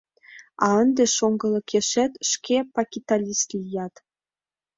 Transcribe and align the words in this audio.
А 0.65 0.67
ынде 0.81 1.03
шоҥгылыкешет 1.15 2.11
шке 2.29 2.57
пакиталист 2.75 3.49
лият! 3.59 3.93